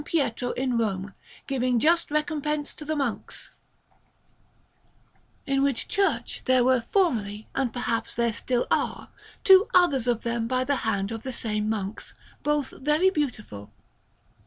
[0.03, 1.13] Pietro in Rome,
[1.45, 3.51] giving just recompense to the monks";
[5.45, 9.09] in which church there were formerly, and perhaps there still are,
[9.43, 13.71] two others of them by the hand of the same monks, both very beautiful.